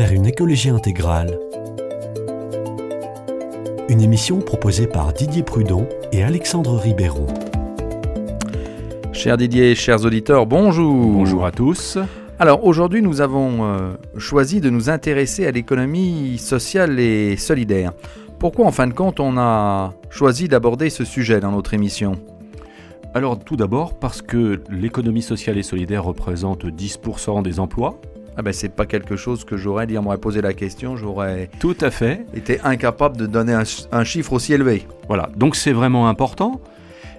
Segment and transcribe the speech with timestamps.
[0.00, 1.38] vers une écologie intégrale.
[3.90, 7.26] Une émission proposée par Didier Prudon et Alexandre Ribéron.
[9.12, 11.12] Cher Didier, chers auditeurs, bonjour.
[11.12, 11.98] Bonjour à tous.
[12.38, 17.92] Alors aujourd'hui, nous avons euh, choisi de nous intéresser à l'économie sociale et solidaire.
[18.38, 22.14] Pourquoi en fin de compte on a choisi d'aborder ce sujet dans notre émission?
[23.12, 28.00] Alors tout d'abord parce que l'économie sociale et solidaire représente 10% des emplois.
[28.36, 31.50] Ah ben c'est pas quelque chose que j'aurais dit, on m'aurait posé la question, j'aurais
[31.58, 32.24] Tout à fait.
[32.34, 34.86] été incapable de donner un, un chiffre aussi élevé.
[35.08, 36.60] Voilà, donc c'est vraiment important.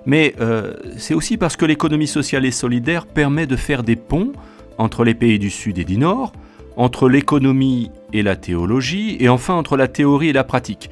[0.05, 4.31] Mais euh, c'est aussi parce que l'économie sociale et solidaire permet de faire des ponts
[4.77, 6.31] entre les pays du Sud et du Nord,
[6.75, 10.89] entre l'économie et la théologie, et enfin entre la théorie et la pratique.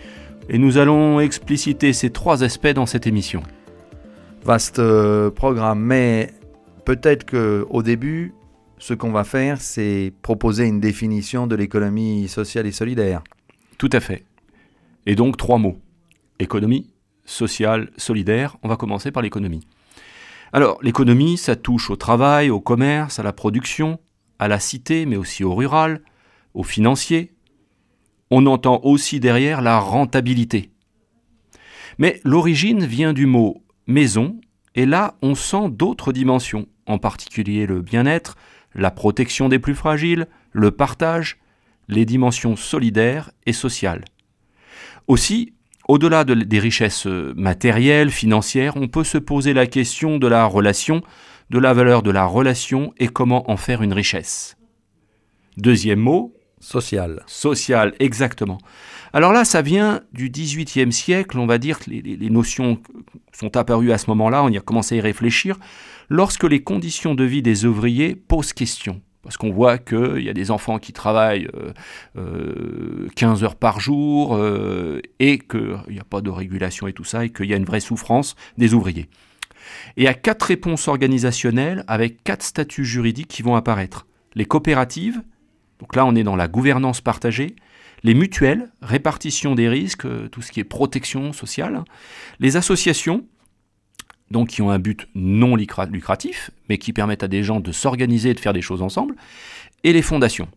[0.49, 3.41] Et nous allons expliciter ces trois aspects dans cette émission.
[4.43, 6.31] Vaste euh, programme, mais
[6.85, 8.33] peut-être que au début,
[8.79, 13.21] ce qu'on va faire, c'est proposer une définition de l'économie sociale et solidaire.
[13.77, 14.23] Tout à fait.
[15.05, 15.79] Et donc trois mots.
[16.39, 16.89] Économie,
[17.25, 18.57] sociale, solidaire.
[18.63, 19.67] On va commencer par l'économie.
[20.53, 23.99] Alors, l'économie, ça touche au travail, au commerce, à la production,
[24.39, 26.01] à la cité, mais aussi au rural,
[26.53, 27.33] au financier.
[28.31, 30.71] On entend aussi derrière la rentabilité.
[31.97, 34.39] Mais l'origine vient du mot maison,
[34.73, 38.35] et là, on sent d'autres dimensions, en particulier le bien-être,
[38.75, 41.37] la protection des plus fragiles, le partage,
[41.87, 44.05] les dimensions solidaires et sociales.
[45.07, 45.53] Aussi,
[45.87, 50.45] au-delà de- des richesses euh, matérielles, financières, on peut se poser la question de la
[50.45, 51.01] relation,
[51.49, 54.55] de la valeur de la relation et comment en faire une richesse.
[55.57, 57.23] Deuxième mot, Social.
[57.25, 58.59] social, exactement.
[59.13, 62.79] Alors là, ça vient du XVIIIe siècle, on va dire que les, notions
[63.33, 65.57] sont apparues à ce moment-là, on y a commencé à y réfléchir,
[66.09, 69.01] lorsque les conditions de vie des ouvriers posent question.
[69.21, 71.73] Parce qu'on voit qu'il y a des enfants qui travaillent euh,
[72.17, 77.03] euh, 15 heures par jour euh, et qu'il n'y a pas de régulation et tout
[77.03, 79.09] ça, et qu'il y a une vraie souffrance des ouvriers.
[79.97, 84.07] Et il y a quatre réponses organisationnelles avec quatre statuts juridiques qui vont apparaître.
[84.35, 85.21] Les coopératives,
[85.79, 87.55] donc là on est dans la gouvernance partagée,
[88.03, 91.83] les mutuelles, répartition des risques, euh, tout ce qui est protection sociale,
[92.39, 93.25] les associations,
[94.31, 97.71] donc qui ont un but non lucra- lucratif, mais qui permettent à des gens de
[97.71, 99.15] s'organiser et de faire des choses ensemble,
[99.83, 100.47] et les fondations.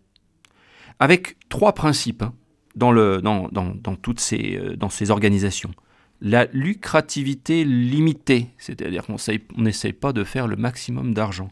[1.00, 2.32] Avec trois principes hein,
[2.77, 5.72] dans, toutes ces, euh, ces organisations.
[6.21, 11.50] La lucrativité limitée, c'est-à-dire qu'on essaye- on n'essaye pas de faire le maximum d'argent.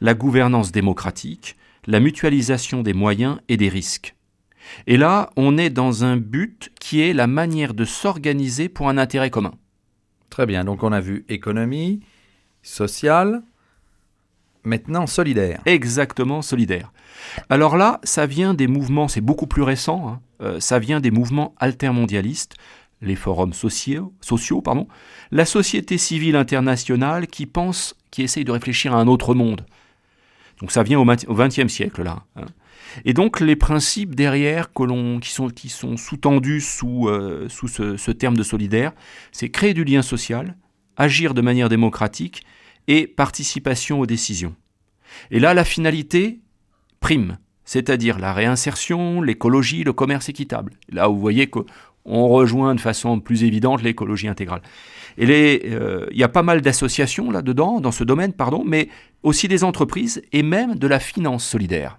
[0.00, 4.14] La gouvernance démocratique, la mutualisation des moyens et des risques.
[4.86, 8.98] Et là, on est dans un but qui est la manière de s'organiser pour un
[8.98, 9.54] intérêt commun.
[10.28, 12.00] Très bien, donc on a vu économie,
[12.62, 13.42] sociale,
[14.62, 15.60] maintenant solidaire.
[15.66, 16.92] Exactement solidaire.
[17.48, 21.10] Alors là, ça vient des mouvements, c'est beaucoup plus récent, hein, euh, ça vient des
[21.10, 22.54] mouvements altermondialistes,
[23.02, 24.86] les forums sociaux, sociaux pardon,
[25.30, 29.64] la société civile internationale qui pense, qui essaye de réfléchir à un autre monde.
[30.60, 32.24] Donc ça vient au XXe siècle là.
[32.36, 32.46] hein.
[33.04, 37.96] Et donc les principes derrière que qui, sont, qui sont sous-tendus sous, euh, sous ce,
[37.96, 38.92] ce terme de solidaire,
[39.32, 40.56] c'est créer du lien social,
[40.96, 42.42] agir de manière démocratique
[42.88, 44.54] et participation aux décisions.
[45.30, 46.40] Et là, la finalité
[46.98, 50.72] prime, c'est-à-dire la réinsertion, l'écologie, le commerce équitable.
[50.90, 51.48] Là, vous voyez
[52.04, 54.62] qu'on rejoint de façon plus évidente l'écologie intégrale.
[55.18, 58.88] Et les, euh, il y a pas mal d'associations là-dedans, dans ce domaine, pardon, mais
[59.22, 61.98] aussi des entreprises et même de la finance solidaire.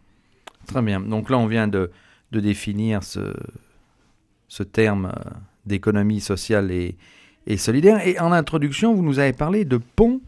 [0.66, 1.92] Très bien, donc là on vient de,
[2.32, 3.34] de définir ce,
[4.48, 5.30] ce terme euh,
[5.66, 6.96] d'économie sociale et,
[7.48, 8.06] et solidaire.
[8.08, 10.22] Et en introduction, vous nous avez parlé de pont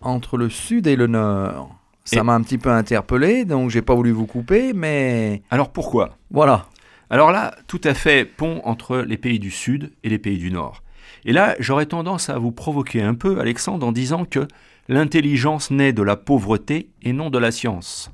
[0.00, 1.76] entre le sud et le nord.
[2.04, 6.16] Ça m'a un petit peu interpellé, donc j'ai pas voulu vous couper, mais Alors pourquoi?
[6.32, 6.66] Voilà.
[7.12, 10.50] Alors là, tout à fait pont entre les pays du Sud et les pays du
[10.50, 10.82] Nord.
[11.26, 14.48] Et là, j'aurais tendance à vous provoquer un peu, Alexandre, en disant que
[14.88, 18.10] l'intelligence naît de la pauvreté et non de la science.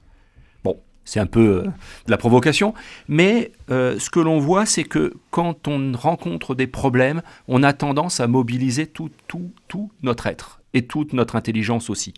[0.65, 1.63] Bon, c'est un peu euh,
[2.07, 2.75] de la provocation,
[3.07, 7.73] mais euh, ce que l'on voit, c'est que quand on rencontre des problèmes, on a
[7.73, 12.15] tendance à mobiliser tout, tout, tout notre être et toute notre intelligence aussi.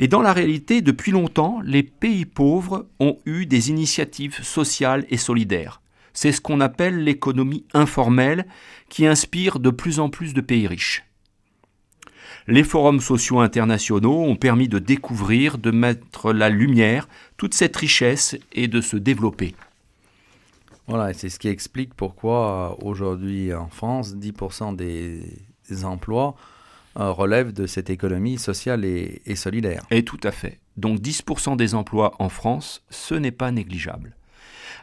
[0.00, 5.16] Et dans la réalité, depuis longtemps, les pays pauvres ont eu des initiatives sociales et
[5.16, 5.79] solidaires.
[6.12, 8.46] C'est ce qu'on appelle l'économie informelle
[8.88, 11.04] qui inspire de plus en plus de pays riches.
[12.46, 18.36] Les forums sociaux internationaux ont permis de découvrir, de mettre la lumière, toute cette richesse
[18.52, 19.54] et de se développer.
[20.86, 25.22] Voilà, et c'est ce qui explique pourquoi euh, aujourd'hui en France, 10% des,
[25.68, 26.34] des emplois
[26.98, 29.84] euh, relèvent de cette économie sociale et, et solidaire.
[29.92, 30.58] Et tout à fait.
[30.76, 34.16] Donc 10% des emplois en France, ce n'est pas négligeable.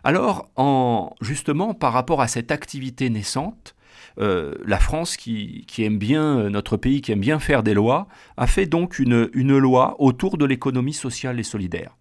[0.03, 3.75] Alors, en, justement, par rapport à cette activité naissante,
[4.19, 8.07] euh, la France, qui, aime bien, euh, notre pays qui aime bien faire des lois,
[8.35, 11.95] a fait donc une loi autour de l'économie sociale et solidaire.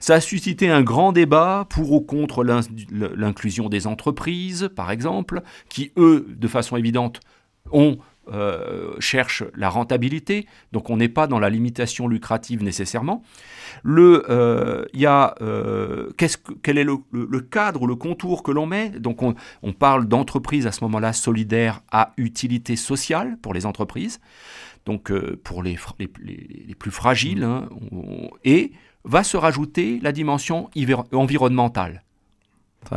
[0.00, 5.92] Ça a suscité un grand débat pour ou contre l'inclusion des entreprises, par exemple, qui,
[5.96, 7.20] eux, de façon évidente,
[7.72, 7.98] ont
[8.32, 13.22] euh, cherchent la rentabilité, donc on n'est pas dans la limitation lucrative nécessairement.
[13.82, 16.10] Le, euh, y a, euh,
[16.62, 18.88] quel est le, cadre, le contour que l'on met?
[18.88, 19.34] Donc on,
[19.72, 24.20] parle d'entreprises à ce moment-là solidaires à utilité sociale pour les entreprises,
[24.86, 25.12] donc
[25.42, 27.68] pour les, les, plus fragiles, hein,
[28.44, 28.72] et
[29.04, 30.70] va se rajouter la dimension
[31.12, 32.04] environnementale.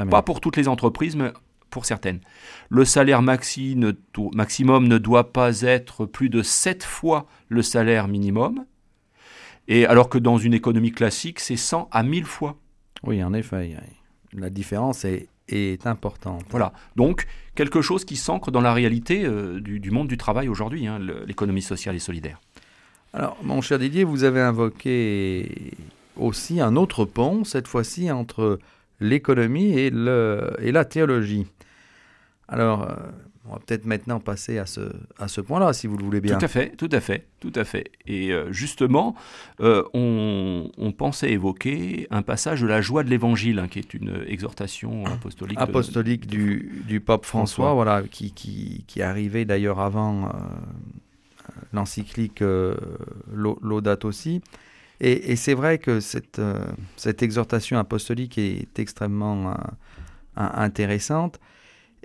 [0.10, 1.32] Pas pour toutes les entreprises, mais
[1.78, 2.22] pour certaines.
[2.70, 8.66] Le salaire maximum ne doit pas être plus de 7 fois le salaire minimum,
[9.68, 12.58] et alors que dans une économie classique, c'est 100 à 1000 fois.
[13.04, 13.76] Oui, en effet,
[14.34, 16.46] la différence est, est importante.
[16.50, 20.88] Voilà, donc quelque chose qui s'ancre dans la réalité euh, du, monde du travail aujourd'hui,
[20.88, 20.98] hein,
[21.28, 22.42] l'économie sociale et solidaire.
[23.14, 25.74] Alors, mon cher Didier, vous avez invoqué
[26.16, 28.58] aussi un autre pont, cette fois-ci entre
[29.00, 31.46] l'économie et, et la théologie.
[32.50, 32.96] Alors, euh,
[33.46, 34.82] on va peut-être maintenant passer à ce,
[35.18, 36.38] à ce point-là, si vous le voulez bien.
[36.38, 37.92] Tout à fait, tout à fait, tout à fait.
[38.06, 39.16] Et euh, justement,
[39.60, 44.24] euh, on, pensait évoquer un passage de la joie de l'Évangile, hein, qui est une
[44.28, 45.60] exhortation apostolique.
[45.60, 50.32] Apostolique du, du, pape François, voilà, qui, qui, qui arrivé d'ailleurs avant
[51.72, 52.44] l'encyclique
[53.32, 54.42] Laudato aussi.
[55.00, 56.42] Et, et c'est vrai que cette,
[56.96, 59.56] cette exhortation apostolique est extrêmement
[60.36, 61.40] intéressante.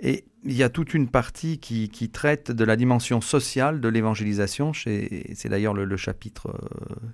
[0.03, 4.73] Et il y a toute une partie qui, traite de la dimension sociale de l'évangélisation,
[4.73, 6.53] c'est d'ailleurs le, chapitre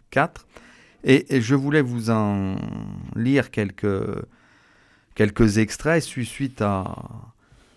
[0.09, 0.47] 4.
[1.07, 2.57] Euh, et, je voulais vous en
[3.15, 4.25] lire quelques,
[5.13, 6.95] quelques extraits suite à,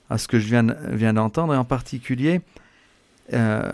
[0.08, 2.40] à ce que je viens, viens d'entendre, et en particulier
[3.34, 3.70] euh,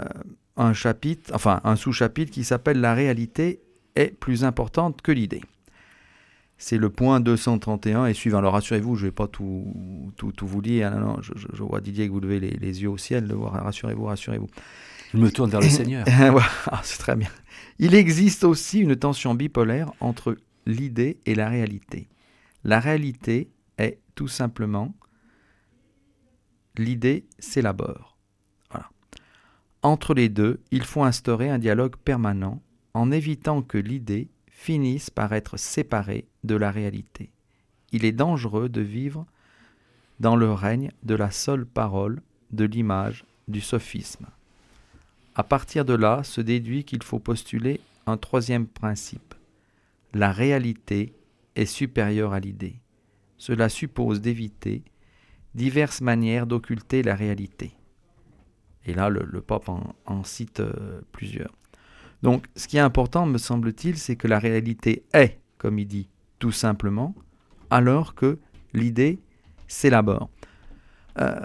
[0.57, 3.61] un chapitre, enfin un sous-chapitre qui s'appelle La réalité
[3.95, 5.43] est plus importante que l'idée.
[6.61, 8.39] C'est le point 231 et suivant.
[8.39, 10.91] Alors rassurez-vous, je ne vais pas tout, tout, vous lire.
[10.91, 13.33] Non, non, je, vois Didier que vous levez les, yeux au ciel.
[13.33, 14.49] Rassurez-vous, rassurez-vous.
[15.13, 16.05] Je me tourne vers le Seigneur.
[16.67, 17.31] Ah, c'est très bien.
[17.79, 22.09] Il existe aussi une tension bipolaire entre l'idée et la réalité.
[22.65, 24.95] La réalité est tout simplement
[26.77, 28.19] l'idée s'élabore.
[28.71, 28.91] Voilà.
[29.83, 32.61] Entre les deux, il faut instaurer un dialogue permanent
[32.95, 34.29] en évitant que l'idée
[34.59, 37.31] finissent par être séparés de la réalité.
[37.93, 39.25] Il est dangereux de vivre
[40.19, 42.21] dans le règne de la seule parole,
[42.51, 44.27] de l'image, du sophisme.
[45.37, 49.33] À partir de là se déduit qu'il faut postuler un troisième principe.
[50.13, 51.15] La réalité
[51.55, 52.81] est supérieure à l'idée.
[53.37, 54.83] Cela suppose d'éviter
[55.55, 57.77] diverses manières d'occulter la réalité.
[58.87, 61.55] Et là, le, pape en, cite euh, plusieurs.
[62.23, 66.09] Donc, ce qui est important, me semble-t-il, c'est que la réalité est, comme il dit,
[66.39, 67.15] tout simplement,
[67.71, 68.39] alors que
[68.75, 69.19] l'idée
[69.67, 70.31] s'élabore.
[71.19, 71.41] Euh,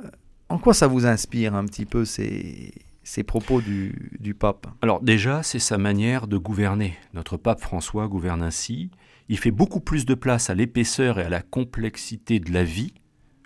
[0.49, 2.73] en quoi ça vous inspire un petit peu ces,
[3.03, 4.67] ces propos du, du pape?
[4.81, 6.95] Alors déjà, c'est sa manière de gouverner.
[7.13, 8.91] Notre pape François gouverne ainsi.
[9.29, 12.93] Il fait beaucoup plus de place à l'épaisseur et à la complexité de la vie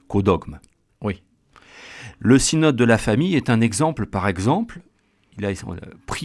[0.08, 0.60] qu'au dogme.
[1.02, 1.24] Oui.
[2.20, 4.82] Le synode de la famille est un exemple, par exemple,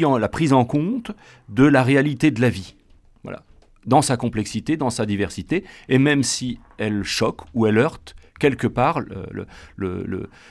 [0.04, 1.12] en, la prise en compte
[1.48, 2.74] de la réalité de la vie.
[3.22, 3.42] Voilà.
[3.86, 8.66] Dans sa complexité, dans sa diversité, et même si elle choque ou elle heurte quelque
[8.66, 9.00] part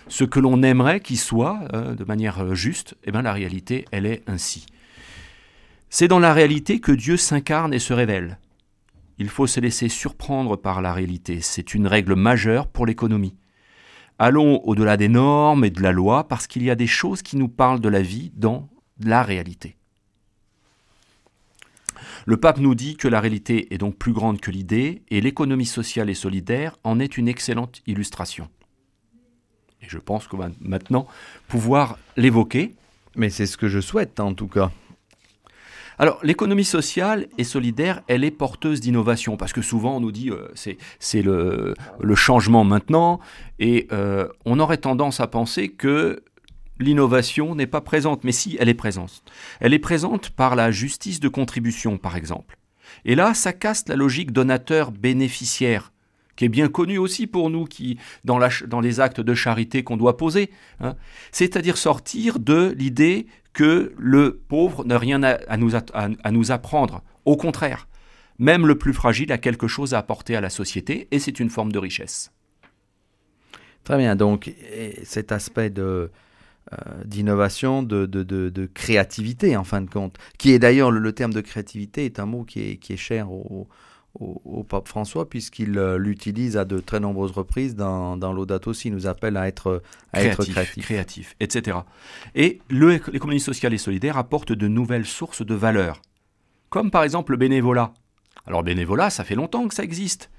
[0.07, 4.05] ce que l'on aimerait qu'il soit hein, de manière juste, eh bien la réalité, elle
[4.05, 4.65] est ainsi.
[5.89, 8.39] C'est dans la réalité que Dieu s'incarne et se révèle.
[9.17, 11.41] Il faut se laisser surprendre par la réalité.
[11.41, 13.35] C'est une règle majeure pour l'économie.
[14.23, 17.37] Allons au-delà des normes et de la loi parce qu'il y a des choses qui
[17.37, 19.77] nous parlent de la vie dans la réalité.
[22.27, 25.65] Le pape nous dit que la réalité est donc plus grande que l'idée et l'économie
[25.65, 28.47] sociale et solidaire en est une excellente illustration.
[29.81, 31.07] Et je pense qu'on va maintenant
[31.47, 32.75] pouvoir l'évoquer.
[33.15, 34.69] Mais c'est ce que je souhaite en tout cas.
[36.01, 40.31] Alors, l'économie sociale et solidaire, elle est porteuse d'innovation, parce que souvent on nous dit
[40.31, 40.48] euh,
[41.00, 43.20] c'est le, le, changement maintenant,
[43.60, 46.24] et euh, on aurait tendance à penser que
[46.79, 49.22] l'innovation n'est pas présente, mais si, elle est présente.
[49.60, 52.58] Elle est présente par la justice de contribution, par exemple.
[53.05, 55.91] Et là, ça casse la logique donateur-bénéficiaire
[56.35, 58.39] qui est bien connue aussi pour nous, qui dans,
[58.81, 60.50] les actes de charité qu'on doit poser.
[60.79, 60.95] Hein.
[61.31, 67.03] C'est-à-dire sortir de l'idée que le pauvre n'a rien à, nous, apprendre.
[67.25, 67.88] Au contraire,
[68.39, 71.50] même le plus fragile a quelque chose à apporter à la société et c'est une
[71.50, 72.31] forme de richesse.
[73.83, 74.53] Très bien, donc
[75.03, 76.11] cet aspect de,
[76.71, 81.41] euh, d'innovation, de, de, créativité en fin de compte, qui est d'ailleurs le, terme de
[81.41, 83.67] créativité est un mot qui est, qui est cher au,
[84.19, 88.93] au, pape François puisqu'il euh, l'utilise à de très nombreuses reprises dans, dans l'Audato il
[88.93, 89.81] nous appelle à être,
[90.13, 90.83] à créatif, être créatif.
[90.83, 91.77] créatif, etc.
[92.35, 96.01] Et l'économie sociale et solidaire apporte de nouvelles sources de valeur,
[96.69, 97.93] comme par exemple le bénévolat.
[98.45, 100.29] Alors bénévolat, ça fait longtemps que ça existe,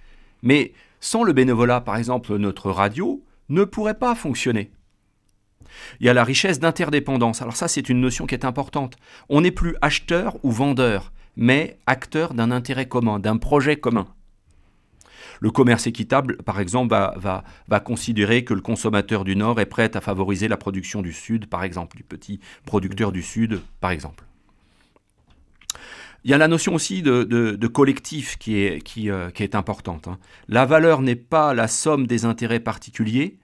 [0.42, 4.70] mais sans le bénévolat, par exemple, notre radio ne pourrait pas fonctionner.
[6.00, 7.42] Il y a la richesse d'interdépendance.
[7.42, 8.96] Alors ça, c'est une notion qui est importante.
[9.28, 14.06] On n'est plus acheteur ou vendeur, mais acteur d'un intérêt commun, d'un projet commun.
[15.40, 20.00] Le commerce équitable, par exemple, va, considérer que le consommateur du Nord est prêt à
[20.00, 24.24] favoriser la production du Sud, par exemple, du petit producteur du Sud, par exemple.
[26.24, 30.06] Il y a la notion aussi de, collectif qui est, euh, importante.
[30.06, 30.18] Hein.
[30.48, 33.38] La valeur n'est pas la somme des intérêts particuliers,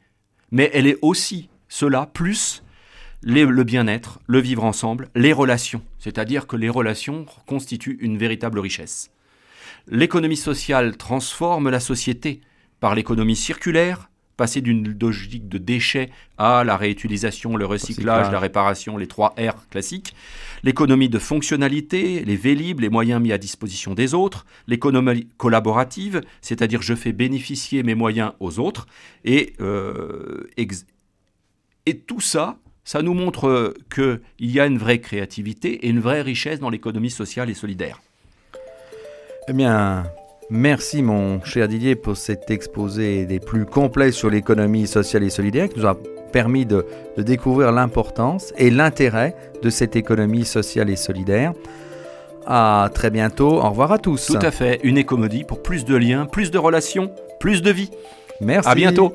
[0.52, 2.62] mais elle est aussi cela, plus
[3.23, 5.83] le bien-être, le vivre ensemble, les relations.
[5.99, 9.11] C'est-à-dire que les relations constituent une véritable richesse.
[9.89, 12.41] L'économie sociale transforme la société
[12.81, 18.97] par l'économie circulaire, passer d'une logique de déchets à la réutilisation, le recyclage, la réparation,
[18.97, 20.15] les trois R classiques,
[20.63, 26.83] l'économie de fonctionnalité, les vélib, les moyens mis à disposition des autres, l'économie collaborative, c'est-à-dire
[26.83, 28.87] je fais bénéficier mes moyens aux autres,
[29.25, 30.49] et, euh,
[31.87, 36.23] et tout ça, ça nous montre qu'il y a une vraie créativité et une vraie
[36.23, 38.00] richesse dans l'économie sociale et solidaire.
[39.47, 40.04] Eh bien,
[40.49, 45.68] merci mon cher Didier pour cet exposé des plus complets sur l'économie sociale et solidaire
[45.68, 45.99] qui nous a
[46.33, 46.87] permis de,
[47.18, 51.52] découvrir l'importance et l'intérêt de cette économie sociale et solidaire.
[52.47, 54.28] À très bientôt, au revoir à tous.
[54.28, 57.90] Tout à fait, une écomodie pour plus de liens, plus de relations, plus de vie.
[58.40, 58.66] Merci.
[58.66, 59.14] À bientôt.